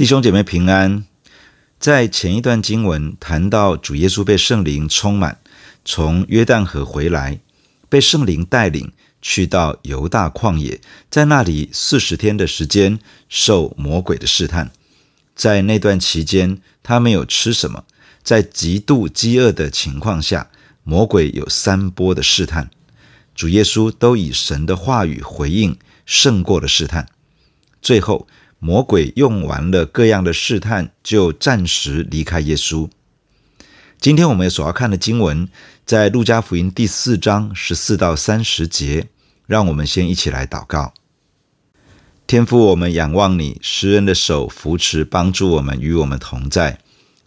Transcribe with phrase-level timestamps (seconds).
[0.00, 1.04] 弟兄姐妹平安。
[1.78, 5.38] 在前一段经文谈到主耶稣被圣灵充满，
[5.84, 7.38] 从约旦河回来，
[7.90, 14.70] 被圣灵带领去到犹大旷野，在那里四十天的时间受魔鬼的试探。
[15.36, 17.84] 在那段期间，他没有吃什么，
[18.22, 20.50] 在极度饥饿的情况下，
[20.82, 22.70] 魔鬼有三波的试探，
[23.34, 25.76] 主耶稣都以神的话语回应，
[26.06, 27.06] 胜过了试探，
[27.82, 28.26] 最后。
[28.60, 32.88] 魔鬼用完了各样的试探，就暂时离开耶稣。
[33.98, 35.48] 今天我们所要看的经文，
[35.84, 39.08] 在路加福音第四章十四到三十节。
[39.46, 40.94] 让我们先一起来祷告。
[42.28, 46.78] 天父，我们仰望你施恩的手扶持帮助我们，与我们同在。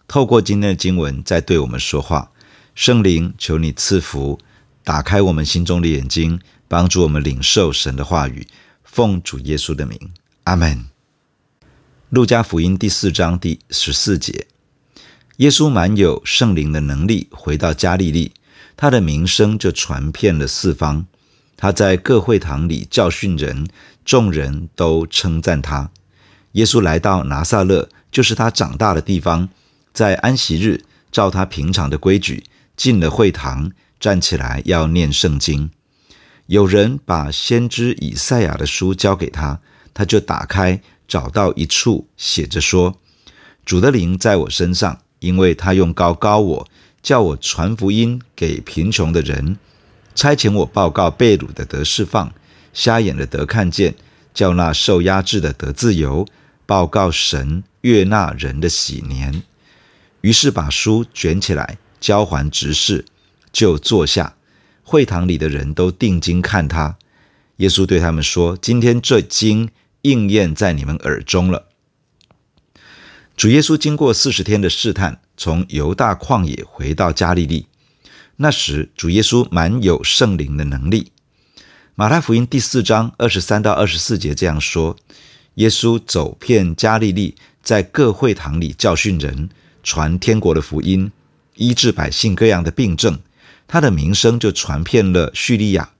[0.08, 2.30] 透过今天的经文，在对我们说话。
[2.74, 4.38] 圣灵，求你赐福，
[4.82, 8.46] 打开我们心中的眼睛，帮助我们领受神的话语。
[8.82, 9.98] 奉主耶稣的名，
[10.44, 10.93] 阿门。
[12.14, 14.46] 路加福音第四章第十四节，
[15.38, 18.30] 耶稣满有圣灵的能力，回到加利利，
[18.76, 21.06] 他的名声就传遍了四方。
[21.56, 23.66] 他在各会堂里教训人，
[24.04, 25.90] 众人都称赞他。
[26.52, 29.48] 耶稣来到拿撒勒，就是他长大的地方，
[29.92, 32.44] 在安息日，照他平常的规矩，
[32.76, 35.68] 进了会堂，站起来要念圣经。
[36.46, 39.58] 有人把先知以赛亚的书交给他，
[39.92, 40.80] 他就打开。
[41.14, 42.98] 找到一处写着说
[43.64, 46.68] ：“主的灵在我身上，因为他用膏膏我，
[47.04, 49.56] 叫我传福音给贫穷的人，
[50.16, 52.34] 差遣我报告被掳的得释放，
[52.72, 53.94] 瞎眼的得看见，
[54.34, 56.26] 叫那受压制的得自由，
[56.66, 59.44] 报告神悦纳人的喜年。”
[60.22, 63.04] 于是把书卷起来，交还执事，
[63.52, 64.34] 就坐下。
[64.82, 66.96] 会堂里的人都定睛看他。
[67.58, 69.68] 耶稣对他们说：“今天这经。”
[70.04, 71.66] 应验在你们耳中了。
[73.36, 77.66] 主耶稣经过四十天的试探，从犹大旷野回到加利利。
[78.36, 81.12] 那时，主耶稣满有圣灵的能力。
[81.94, 84.96] 马太福音第四章二十三到二十四节这样说：
[85.54, 89.48] 耶稣走遍加利利，在各会堂里教训人，
[89.82, 91.10] 传天国的福音，
[91.54, 93.18] 医治百姓各样的病症。
[93.66, 95.93] 他的名声就传遍了叙利亚。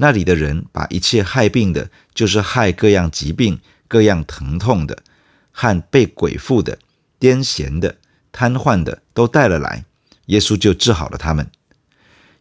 [0.00, 5.02] 那里的人把一切害病的，就是害各样疾病、各样疼痛的，
[5.50, 6.78] 和被鬼附的、
[7.18, 7.96] 癫痫的、
[8.30, 9.84] 瘫痪的，都带了来，
[10.26, 11.50] 耶稣就治好了他们。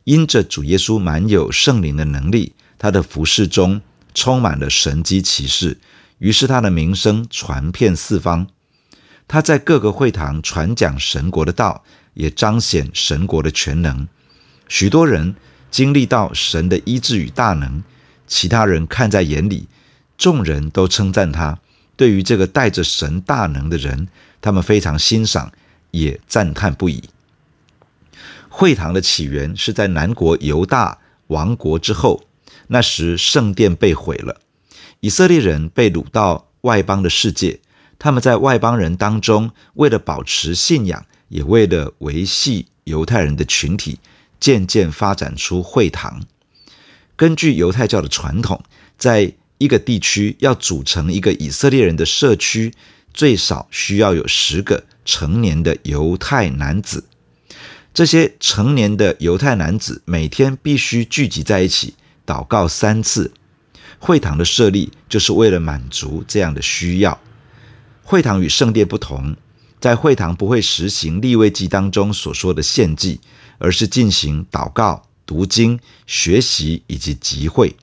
[0.04, 3.82] 因着主耶稣满有圣灵的能力，他的服事中
[4.14, 5.80] 充满了神迹奇事，
[6.20, 8.46] 于是他的名声传遍四方。
[9.28, 14.08] 他在各个会堂传讲神国的道，也彰显神国的全能，
[14.68, 15.36] 许多人。
[15.70, 17.84] 经历到神的医治与大能，
[18.26, 19.68] 其他人看在眼里，
[20.18, 21.60] 众人都称赞他。
[21.96, 24.08] 对于这个带着神大能的人，
[24.40, 25.52] 他们非常欣赏，
[25.92, 27.10] 也赞叹不已。
[28.50, 32.24] 会堂的起源是在南国犹大亡国之后，
[32.68, 34.42] 那时圣殿被毁了，
[35.00, 37.60] 以色列人被掳到外邦的世界，
[38.00, 44.00] 他们在外邦人当中，为了保持信仰，也为了维系犹太人的群体。
[44.40, 46.24] 渐渐发展出会堂。
[47.16, 48.64] 根据犹太教的传统，
[48.98, 52.74] 在一个地区要组成一个以色列人的社区，
[53.14, 57.06] 最少需要有十个成年的犹太男子。
[57.94, 63.32] 这些成年的犹太男子每天必须聚集在一起祷告三次。
[63.98, 67.20] 会堂的设立就是为了满足这样的需要。
[68.04, 69.36] 会堂与圣殿不同，
[69.82, 73.20] 在会堂不会实行利未记当中所说的献祭。
[73.58, 77.76] 而是进行祷告、读经、学习以及集会。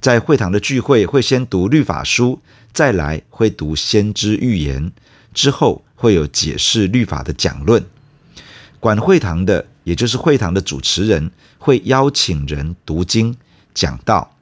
[0.00, 2.40] 在会堂的聚会会先读律法书，
[2.72, 4.92] 再来会读先知预言，
[5.34, 7.84] 之后会有解释律法的讲论。
[8.78, 13.36] 管会堂的，也就是会堂的主持人，会邀请人读经、
[13.74, 14.34] 讲道。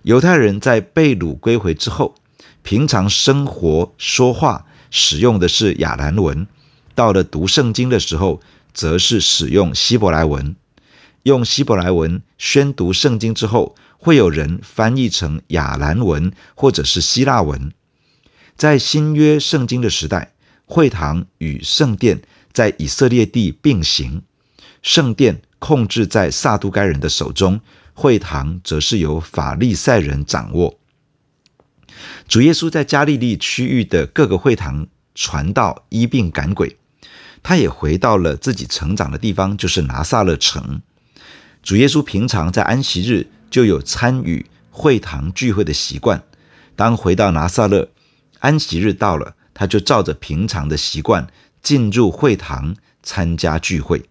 [0.00, 2.14] 犹太人在被掳归回之后，
[2.62, 6.46] 平常生活说话使用的是亚兰文，
[6.94, 8.40] 到了读圣经的时候，
[8.76, 10.54] 则是使用希伯来文，
[11.22, 17.72] 用希伯来文宣读圣经之后，会有人翻译成亚兰文或者是希腊文。
[18.54, 20.34] 在新约圣经的时代，
[20.66, 22.20] 会堂与圣殿
[22.52, 24.20] 在以色列地并行，
[24.82, 27.62] 圣殿控制在撒都该人的手中，
[27.94, 30.78] 会堂则是由法利赛人掌握。
[32.28, 36.76] 主耶稣在加利利区域的各个会堂传道、医病、赶鬼。
[37.48, 40.82] 他也回到了自己成长的地方，就是拿撒勒城。
[41.62, 46.24] 主耶稣平常在安息日就有参与会堂聚会的习惯。
[46.74, 47.90] 当回到拿撒勒，
[48.40, 51.28] 安息日到了，他就照着平常的习惯
[51.62, 54.02] 进入会堂参加聚会。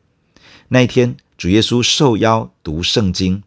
[0.69, 3.43] 那一天，主耶稣受邀读圣经，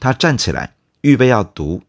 [0.00, 1.84] 他站起来预备要读。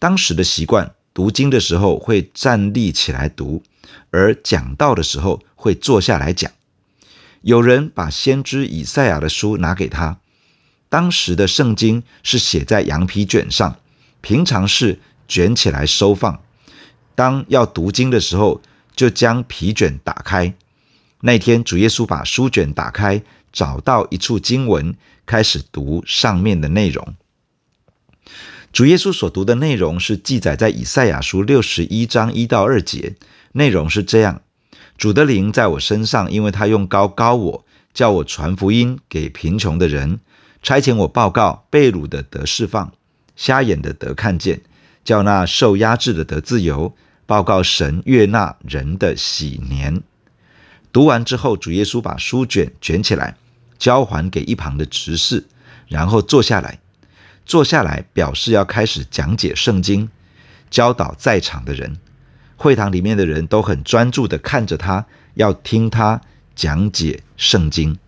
[0.00, 3.62] 当时的习惯，读经的时候会站立起来读，
[4.10, 6.50] 而讲道的时候会坐下来讲。
[7.44, 10.18] 有人把先知以赛亚的书拿给他，
[10.88, 13.76] 当时的圣经是写在羊皮卷上，
[14.22, 14.98] 平常是
[15.28, 16.40] 卷起来收放。
[17.14, 18.62] 当要读经的时候，
[18.96, 20.54] 就将皮卷打开。
[21.20, 27.14] 那天，主耶稣把书卷打开，找到一处经文，开始读上面的内容。
[28.72, 33.16] 主耶稣所读的内容是记载在以赛亚书六十一章一到二节，
[33.52, 34.40] 内容是这样：
[34.96, 40.20] 主的灵在我身上，因为他用高高我，叫我传福音给贫穷的人，
[40.62, 42.92] 差遣我报告被掳的得释放，
[43.36, 44.62] 瞎眼的得看见，
[45.04, 46.94] 叫那受压制的得自由。
[47.26, 50.02] 报告神悦纳人的喜年。
[50.92, 53.36] 读完之后，主耶稣把书卷卷起来，
[53.78, 55.46] 交还给一旁的执事，
[55.88, 56.78] 然后坐下来。
[57.46, 60.10] 坐下来表示要开始讲解圣经，
[60.70, 61.96] 教导在场的人。
[62.64, 66.22] 会堂里面的人都很专注地看着他，要听他
[66.56, 67.98] 讲解圣经。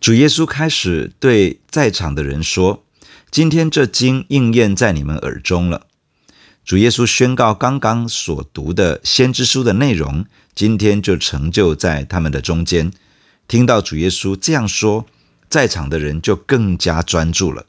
[0.00, 2.82] 主耶稣开始对在场的人说
[3.30, 5.88] ：“今天这经应验在你们耳中了。”
[6.64, 10.24] 主耶稣宣告，刚刚所读的先知书的内容，
[10.54, 12.90] 今天就成就在他们的中间。
[13.46, 15.04] 听到主耶稣这样说，
[15.50, 17.66] 在场的人就更加专注了。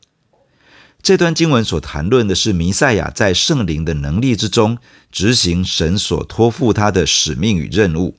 [1.01, 4.77] 这段经文所谈论的是弥赛亚在圣灵的能力之中
[5.12, 8.18] 执行神所托付他的使命与任务。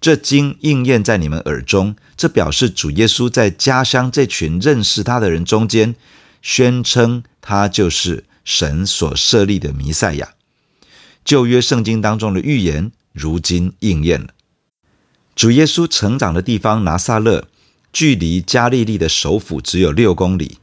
[0.00, 5.94] 这经应验在你们耳中，这表示主耶稣在家乡这群认识他的人中间，
[6.42, 8.24] 宣称他就是。
[8.42, 10.30] 神所设立的弥赛亚，
[11.24, 14.28] 旧约圣经当中的预言，如今应验了。
[15.36, 17.46] 主耶稣成长的地方拿撒勒，
[17.92, 20.58] 距离加利利的首府只有六公里。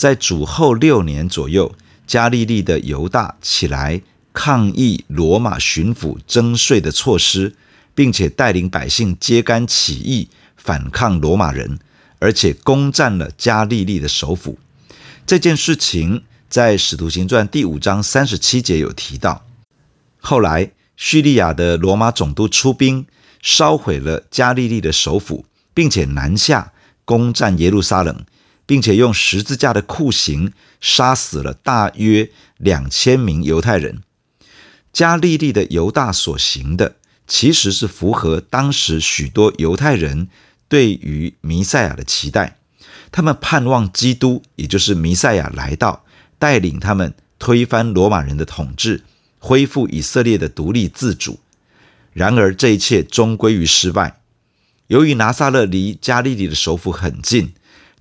[0.00, 1.74] 在主后六年左右，
[2.06, 4.00] 加利利的犹大起来
[4.32, 7.54] 抗议罗马巡抚征税的措施，
[7.94, 11.78] 并且带领百姓揭竿起义，反抗罗马人，
[12.18, 14.58] 而且攻占了加利利的首府。
[15.26, 16.22] 这件事情。
[16.48, 19.44] 在《使徒行传》第五章三十七节有提到，
[20.18, 23.06] 后来叙利亚的罗马总督出兵
[23.40, 26.72] 烧毁了加利利的首府，并且南下
[27.04, 28.24] 攻占耶路撒冷，
[28.70, 34.04] 并且用十字架的酷刑杀死了大约两千名犹太人。
[34.92, 36.94] 加利利的犹大所行的，
[37.26, 40.28] 其实是符合当时许多犹太人
[40.68, 42.58] 对于弥赛亚的期待，
[43.10, 46.04] 他们盼望基督，也就是弥赛亚来到。
[46.38, 49.02] 带领他们推翻罗马人的统治，
[49.40, 51.40] 恢复以色列的独立自主。
[52.12, 54.20] 然而，这一切终归于失败。
[54.86, 57.52] 由于拿撒勒离加利利的首府很近，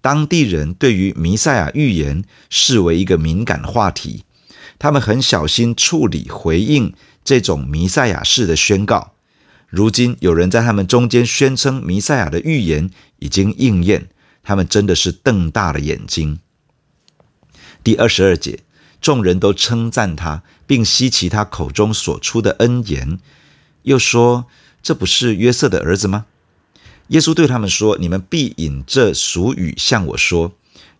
[0.02, 4.24] 当地人对于弥赛亚预言视为一个敏感话题，
[4.78, 6.94] 他们很小心处理回应
[7.24, 9.14] 这种弥赛亚式的宣告。
[9.68, 14.10] 如今，有人在他们中间宣称弥赛亚的预言已经应验，
[14.42, 16.40] 他们真的是瞪大了眼睛。
[17.84, 18.62] 第二十二节，
[19.00, 23.20] 众人都称赞他，并希奇他口中所出的恩言，
[23.84, 24.48] 又说
[24.82, 26.26] ：“这不是约瑟的儿子吗？”
[27.10, 30.54] 耶稣对他们说：“你们必引这俗语向我说：‘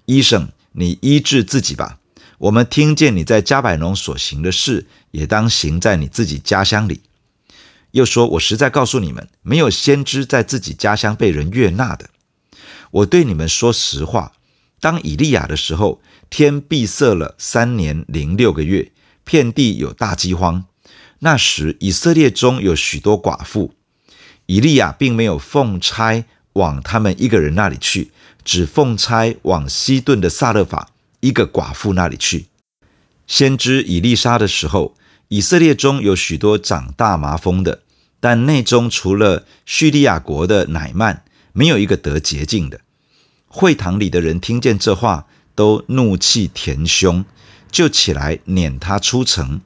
[0.06, 2.00] 医生，你医治自己吧。’
[2.40, 7.02] 我们听见你在迦百农所行的事，也当行在你自己家乡里。”
[7.92, 12.10] 又说：“我实在告诉你们，没有先知在自己家乡被人悦纳的。
[12.92, 14.34] 我对你们说实话。”
[14.82, 18.94] 当以利亚的时候，天闭塞了三年零六个月，
[19.26, 20.64] 遍地有大饥荒。
[21.20, 23.74] 那时以色列中有许多寡妇，
[24.50, 28.10] 以利亚并没有奉差往他们一个人那里去，
[28.44, 30.90] 只奉差往西顿的撒勒法
[31.20, 32.48] 一个寡妇那里去。
[33.28, 34.96] 先知以利沙的时候，
[35.28, 37.84] 以色列中有许多长大麻风的，
[38.20, 41.22] 但内中除了叙利亚国的乃曼，
[41.54, 42.82] 没有一个得洁净的。
[43.46, 47.24] 会堂里的人听见这话，都怒气填胸，
[47.72, 49.62] 就起来撵他出城。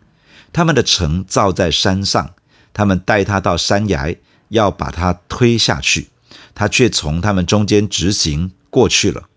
[0.51, 2.33] 他们的城造在山上，
[2.73, 4.13] 他们带他到山崖，
[4.53, 6.07] 要把他推下去，
[6.55, 9.29] 他却从他们中间直行过去了。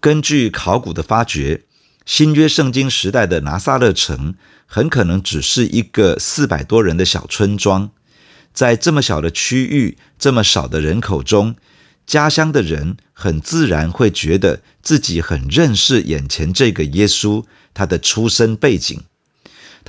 [0.00, 1.64] 根据考古的发掘，
[2.06, 4.34] 新约圣经时代的拿撒勒城
[4.66, 7.90] 很可能只是一个四百多人的小村庄，
[8.54, 11.54] 在这么小的区域，这么少的人口中。
[12.06, 19.00] 家乡的人很自然会觉得自己很认识眼前这个耶稣，他的出身背景，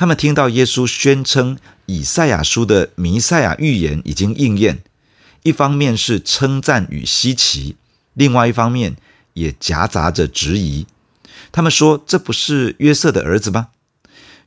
[0.01, 4.79] 他们听到耶稣宣称以赛亚书的弥赛亚预言已经应验，
[5.43, 7.75] 一方面是称赞与稀奇，
[8.15, 8.95] 另外一方面
[9.35, 10.87] 也夹杂着质疑。
[11.51, 13.67] 他们说：“这不是约瑟的儿子吗？”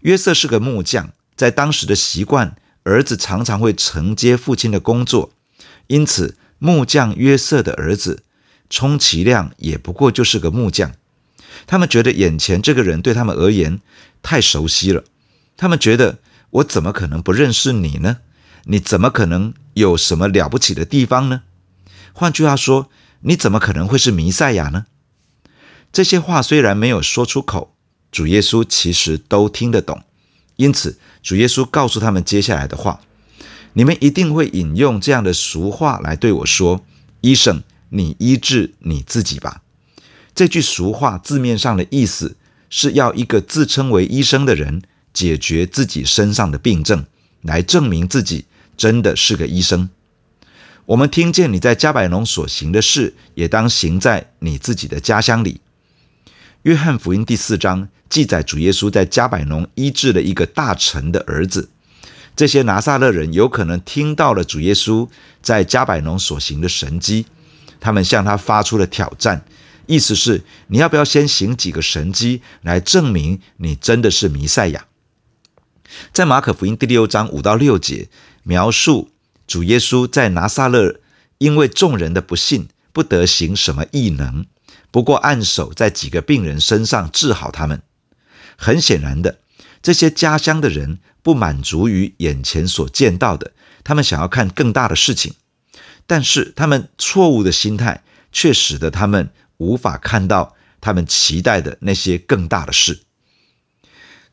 [0.02, 5.30] 约瑟是个木匠，在当时的习惯，儿子常常会承接父亲的工作，
[5.86, 8.24] 因此木匠约瑟的儿子，
[8.68, 10.90] 充其量也不过就是个木匠。
[11.68, 13.80] 他们觉得眼前这个人对他们而言
[14.20, 15.04] 太熟悉了。
[15.56, 16.18] 他们觉得，
[16.50, 18.18] 我怎么可能不认识你呢？
[18.64, 21.42] 你怎么可能有什么了不起的地方呢？
[22.12, 24.86] 换句话说，你怎么可能会是弥赛亚呢？
[25.92, 27.74] 这些话虽然没有说出口，
[28.10, 30.02] 主耶稣其实都听得懂。
[30.56, 33.00] 因此，主耶稣告诉他们接下来的话：
[33.74, 36.84] 你们一定会引用这样的俗话来对我说
[37.22, 39.62] ：“医生，你医治你自己吧。”
[40.34, 42.36] 这句俗话字面上的意思
[42.70, 44.82] 是要一个自称为医生的人
[45.14, 47.06] 解决自己身上的病症，
[47.40, 48.44] 来证明自己
[48.76, 49.88] 真的是个医生。
[50.84, 55.62] 我们听见你在迦百农所行的事，也当行在你自己的家乡里。
[56.62, 61.70] 约翰福音第四章记载，主耶稣在迦百农医治了一个大臣的儿子。
[62.36, 65.08] 这些拿撒勒人有可能听到了主耶稣
[65.40, 67.26] 在迦百农所行的神迹，
[67.78, 69.44] 他们向他发出了挑战。
[69.86, 74.86] 意思是，你要不要先行几个神迹来证明你真的是弥赛亚？
[76.12, 78.08] 在马可福音第六章五到六节，
[78.42, 79.10] 描述
[79.46, 81.00] 主耶稣在拿撒勒，
[81.38, 84.46] 因为众人的不信，不得行什么异能，
[84.90, 87.82] 不过按手在几个病人身上治好他们。
[88.56, 89.38] 很显然的，
[89.82, 95.34] 这些家乡的人不满足于眼前所见到的，他们想要看更大的事情，
[96.06, 99.30] 但是他们错误的心态却使得他们。
[99.58, 103.02] 无法看到他们期待的那些更大的事。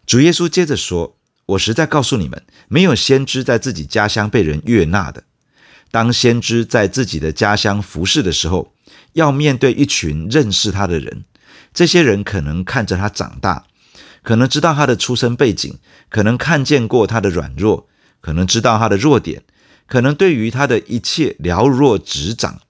[0.08, 1.16] 主耶稣接着说
[1.48, 5.24] ：“我实在告诉你们，没有先知在自己家乡被人悦纳的。
[5.92, 8.74] 当先知在自己的家乡服侍的时候，
[9.14, 11.26] 要面对一群认识他的人。
[11.74, 13.66] 这些人可能看着他长大，
[14.24, 15.80] 可能知道他的出身背景，
[16.10, 17.90] 可能看见过他的软弱，
[18.22, 19.44] 可能知道他的弱点，
[19.88, 22.62] 可能对于他的一切了若指掌。”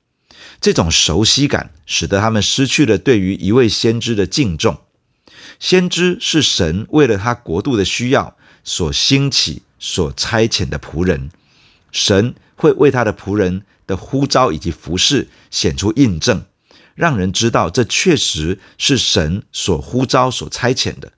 [0.60, 4.78] 这种熟悉感使得他们失去了对于一位先知的敬重。
[5.60, 11.30] 先知是神为了他国度的需要所兴起、所差遣的仆人，
[11.92, 16.44] 神会为他的仆人的呼召以及服事显出印证，
[16.96, 21.12] 让人知道这确实是神所呼召、所差遣的。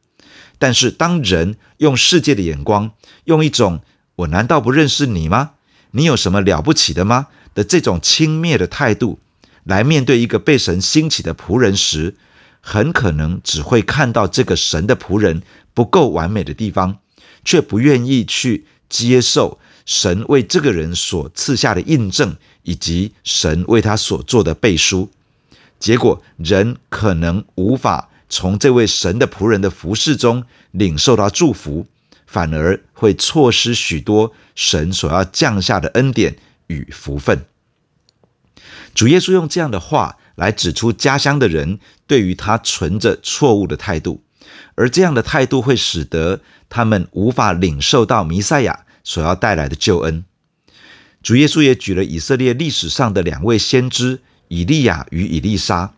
[0.58, 2.92] 但是，当人用世界的眼光，
[3.26, 3.82] 用一种
[4.16, 5.52] “我难道不认识你吗？
[5.92, 9.20] 你有什么了不起的吗？”的这种轻蔑的态度，
[9.64, 12.16] 来面对一个被神兴起的仆人时，
[12.62, 16.98] 很可能只会看到这个神的仆人不够完美的地方，
[17.44, 25.10] 却不愿意去接受神为这个人所赐下的印证，以及神为他所做的背书。
[25.80, 31.86] 结果，人可能无法从这位神的仆人的服饰中领受到祝福，
[32.26, 37.46] 反而会错失许多神所要降下的恩典与福分。
[38.94, 44.24] 主耶稣用这样的话来指出家乡的人对于他存着错误的态度，
[44.75, 50.24] 而这样的态度会使得他们无法领受到弥赛亚所要带来的救恩。
[51.22, 55.94] 主耶稣也举了以色列历史上的两位先知以利亚与以利沙，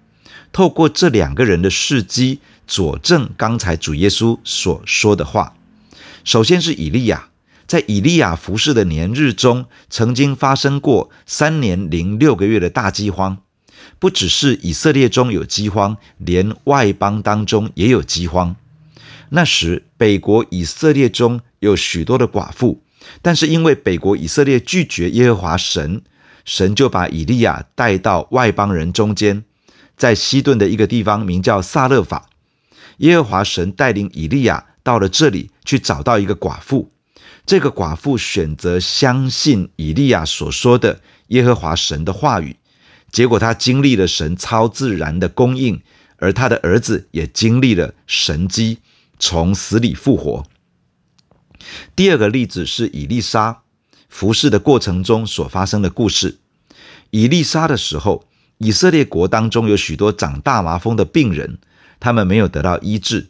[0.51, 5.55] 透过这两个人的事迹佐证刚才主耶稣所说的话。
[6.23, 7.29] 首先是以利亚。
[7.67, 13.39] 在以利亚服侍的年日中，曾经发生过三年零六个月的大饥荒。
[13.97, 18.55] 不只是以色列中有饥荒，连外邦当中也有饥荒。
[19.29, 22.83] 那时，北国以色列中有许多的寡妇，
[23.21, 26.01] 但是因为北国以色列拒绝耶和华神，
[26.43, 29.43] 神就把以利亚带到外邦人中间，
[29.97, 32.29] 在西顿的一个地方名叫撒勒法。
[32.97, 36.91] 耶和华神带领以利亚到了这里，去找到一个寡妇。
[37.45, 42.55] 这个寡妇选择相信以利亚所说的耶和华神的话语，
[43.11, 45.81] 结果她经历了神超自然的供应，
[46.17, 48.79] 而她的儿子也经历了神迹，
[49.19, 50.45] 从死里复活。
[51.95, 53.61] 第二个例子是以利沙
[54.09, 56.37] 服侍的过程中所发生的故事。
[57.09, 58.25] 以利沙的时候，
[58.57, 61.57] 以色列国当中有许多长大麻风的病人，
[61.99, 63.27] 他们没有得到医治，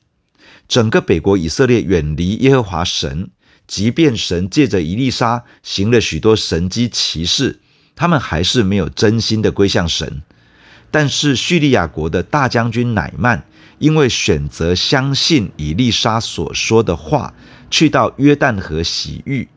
[0.67, 3.29] 整个北国以色列远离耶和华神。
[3.67, 7.61] 即便神借着以利沙行了许多神迹奇事，
[7.95, 10.21] 他们还是没有真心的归向神。
[10.95, 13.43] 但是叙利亚国的大将军乃曼，
[13.79, 17.33] 因为选择相信以利沙所说的话，
[17.69, 19.49] 去到约旦河洗浴，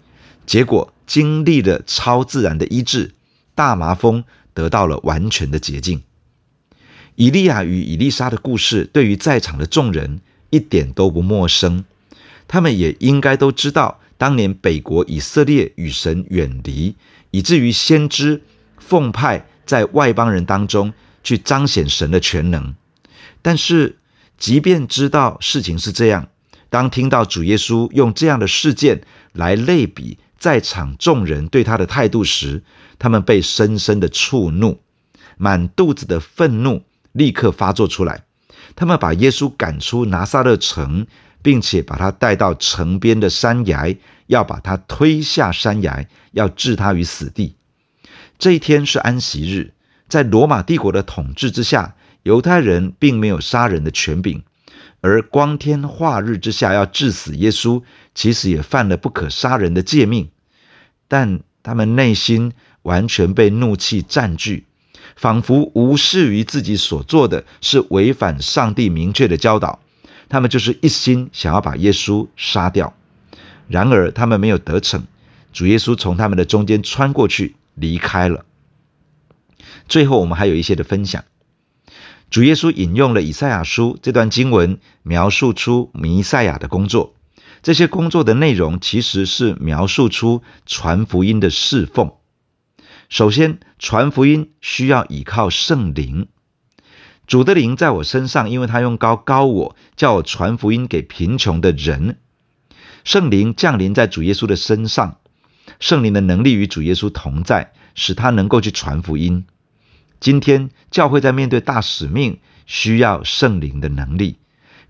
[0.45, 3.14] 结果经历了超自然的医治，
[3.54, 6.02] 大麻风得到了完全的洁净。
[7.14, 11.85] 以利亚与以利沙的故事，对于在场的众人一点都不陌生，
[12.49, 16.97] 他们也应该都知道，当年北国以色列与神远离，
[17.30, 18.42] 以至于先知
[18.76, 22.75] 奉派在外邦人当中去彰显神的全能。
[23.42, 23.98] 但是，
[24.37, 26.28] 即便知道事情是这样，
[26.70, 32.62] 当听到主耶稣用这样的事件来类比在场众人对他的态度时，
[32.98, 34.80] 他们被深深的触怒，
[35.37, 36.84] 满肚子的愤怒。
[37.12, 38.26] 立刻发作出来，
[38.76, 41.06] 他们把耶稣赶出拿撒勒城，
[41.42, 43.96] 并且把他带到城边的山崖，
[44.26, 47.56] 要把他推下山崖，要置他于死地。
[48.38, 49.72] 这一天是安息日，
[50.09, 54.43] 在罗马帝国的统治之下，犹太人并没有杀人的权柄，
[55.00, 57.83] 而光天化日之下要致死耶稣，
[58.15, 60.31] 其实也犯了不可杀人的诫命。
[61.07, 64.65] 但他们内心完全被怒气占据。
[65.17, 69.81] 仿佛无视于自己所做的是违反上帝明确的教导，
[70.29, 72.95] 他们就是一心想要把耶稣杀掉。
[73.69, 75.05] 然而他们没有得逞，
[75.53, 78.45] 主耶稣从他们的中间穿过去离开了。
[79.88, 81.25] 最后我们还有一些的分享，
[82.30, 87.14] 主耶稣引用了以赛亚书这段经文，描述出弥赛亚的工作。
[87.62, 92.12] 这些工作的内容其实是描述出传福音的侍奉。
[93.08, 96.28] 首先，传福音需要依靠圣灵。
[97.26, 102.18] 主的灵在我身上，因为他用膏膏我，叫我传福音给贫穷的人。
[103.04, 105.18] 圣灵降临在主耶稣的身上，
[105.80, 109.46] 圣灵的能力与主耶稣同在，使他能够去传福音。
[110.20, 114.38] 今天教会在面对大使命，需要圣灵的能力。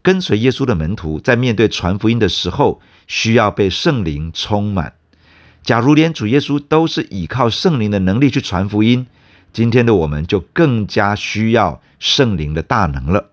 [0.00, 4.94] 跟随耶稣的门徒在面对传福音的时候，需要被圣灵充满。
[5.62, 9.06] 假如连主耶稣都是依靠圣灵的能力去传福音，
[9.52, 13.32] 今天的我们就更加需要圣灵的大能了。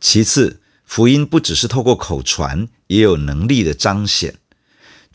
[0.00, 4.36] 其次，福音不只是透过口传，也有能力的彰显。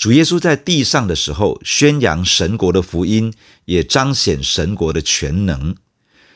[0.02, 3.32] 主耶稣在地上的时候，宣扬神国的福音，
[3.66, 5.76] 也彰显神国的全能。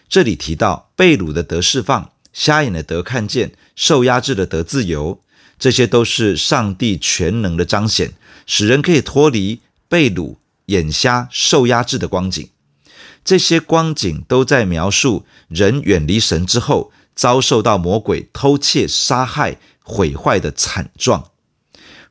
[0.07, 5.19] 这里提到被掳的得释放，瞎眼的得看见，受压制的得自由，
[5.57, 8.13] 这些都是上帝全能的彰显，
[8.45, 9.61] 使人可以脱离。
[9.89, 10.35] 被掳、
[10.67, 12.47] 眼瞎、受压制的光景，
[13.23, 21.31] 这些光景都在描述人远离神之后，遭受到魔鬼偷窃、杀害、毁坏的惨状。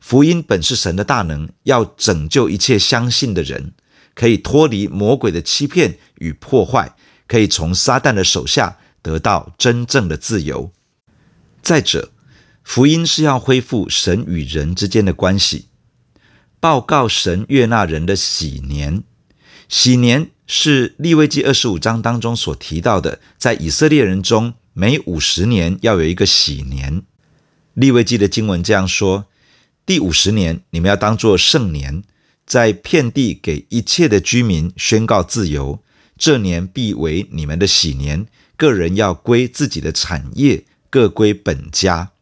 [0.04, 3.72] 福音本是神的大能，要拯救一切相信的人，
[4.14, 6.94] 可以脱离魔鬼的欺骗与破坏，
[7.26, 10.70] 可以从撒旦的手下得到真正的自由。
[11.62, 12.12] 再者，
[12.62, 15.68] 福音是要恢复神与人之间的关系。
[16.60, 19.02] 报告神悦纳人的喜年，
[19.70, 27.02] 喜年是利未记二十五章当中所提到的，在以色列人中每五十年要有一个喜年。
[27.72, 29.24] 利未记的经文这样说：
[29.86, 32.02] 第五十年你们要当作圣年，
[32.46, 35.82] 在遍地给一切的居民宣告自由，
[36.16, 42.12] 这年必为你们的喜年，个人要归自己的产业，各归本家。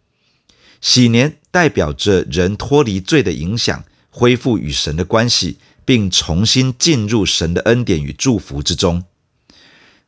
[0.81, 3.85] 喜年代表着人脱离罪的影响。
[4.15, 9.05] 恢复与神的关系，并重新进入神的恩典与祝福之中。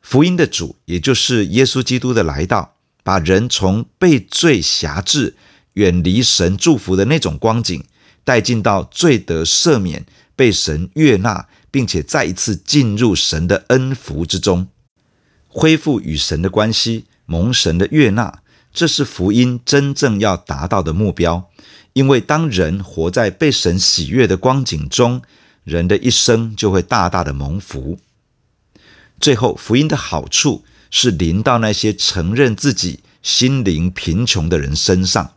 [0.02, 5.36] 福音的主，也就是耶稣基督的来到，把人从被罪辖制、
[5.74, 7.84] 远离神祝福的那种光景，
[8.24, 14.68] 带进到罪得赦免、被神悦纳，并且再一次进入神的恩福之中，
[15.48, 18.40] 恢复与神的关系，蒙神的悦纳。
[18.72, 21.48] 这是福音真正要达到的目标。
[21.92, 25.22] 因为当人活在被神喜悦的光景中，
[25.62, 28.00] 人的一生就会大大的蒙福。
[29.20, 35.34] 最后，福音的好处是临到那些承认自己心灵贫穷的人身上。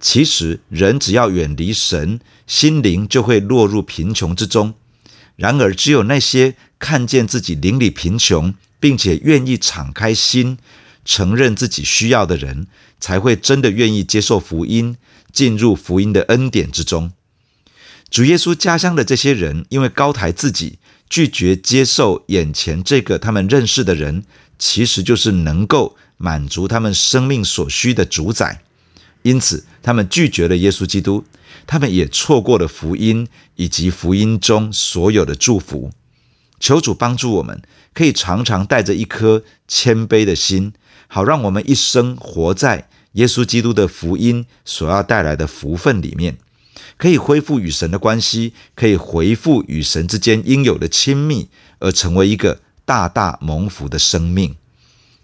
[0.00, 4.74] 其实，人只要远离神，心灵就会落入贫穷之中。
[5.36, 10.58] 然而，只有那些看见自己邻里贫穷，并且愿意敞开心，
[11.04, 12.66] 承认自己需要的人，
[13.00, 14.96] 才会真的愿意接受福音。
[15.32, 17.12] 进入福音的恩典之中，
[18.08, 20.78] 主耶稣家乡的这些人，因为高抬自己，
[21.10, 24.24] 拒绝接受眼前这个他们认识的人，
[24.58, 28.62] 其实就是能够满足他们生命所需的主宰。
[29.26, 31.24] 因此，他们拒绝了耶稣基督，
[31.66, 35.90] 他们也错过了福音以及福音中所有的祝福。
[36.60, 37.60] 求主帮助我们，
[37.92, 40.72] 可以常常带着一颗谦卑的心，
[41.08, 42.88] 好让我们一生活在。
[43.14, 46.36] 耶稣基督的福音所要带来的福分里面，
[46.96, 51.48] 可以恢复与神的关系，可以回复与神之间应有的亲密，
[51.80, 54.54] 而成为一个大大蒙福的生命。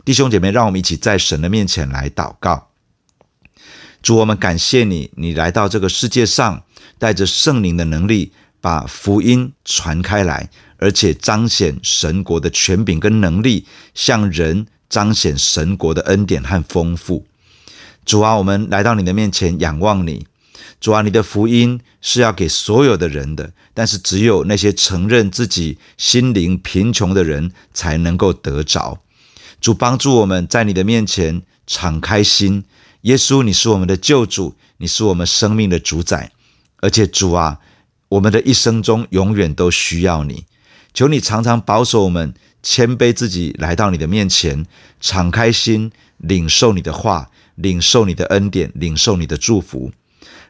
[0.05, 2.72] 弟兄姐妹，让我们一起在神的面前来祷告。
[4.03, 6.65] 主，我们感谢你，你来到这个世界上，
[6.99, 17.25] 带着圣灵的能力，把福音传开来，而且彰显神国的权柄跟能力，向人彰显神国的恩典和丰富。
[18.05, 20.27] 主啊，我们来到你的面前，仰望你。
[20.81, 29.01] 主啊，你的福音是要给所有的人的，但是只有那些承认自己心灵贫穷的人才能够得着。
[29.61, 32.65] 主帮助我们在你的面前敞开心。
[33.03, 36.31] 耶稣，你是我们的救主，你是我们生命的主宰。
[36.81, 37.59] 而且主啊，
[38.09, 40.45] 我们的一生中永远都需要你。
[40.95, 44.65] 求你常常保守我们，谦卑自己来到你的面前，
[45.01, 49.91] 敞开心，领受你的话，领受你的恩典，领受你的祝福。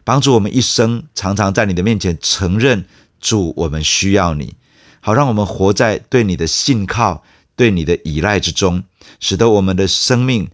[0.04, 2.84] 帮助我们一生常常在你的面前承认
[3.18, 4.56] 主，我们需要你，
[5.00, 7.22] 好让我们活在对你的信靠、
[7.56, 8.84] 对你的依赖之中，
[9.20, 10.50] 使得我们的生命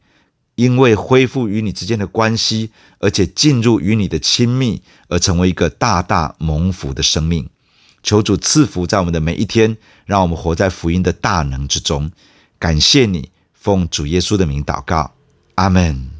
[0.59, 7.49] 因为恢复与你之间的关系，而且进入与你的亲密，而成为一个大大蒙福的生命。
[8.03, 12.11] 求主赐福在我们的每一天，让我们活在福音的大能之中。
[12.59, 15.12] 感谢你，奉主耶稣的名祷告，
[15.55, 16.17] 阿门。